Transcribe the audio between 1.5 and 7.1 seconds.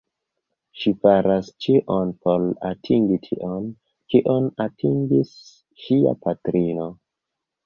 ĉion por atingi tion, kion atingis ŝia patrino.